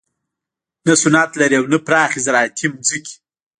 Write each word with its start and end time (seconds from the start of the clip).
نه 0.85 0.93
صنعت 1.01 1.31
لري 1.39 1.55
او 1.59 1.65
نه 1.73 1.77
پراخې 1.87 2.19
زراعتي 2.25 2.67
ځمکې. 2.87 3.15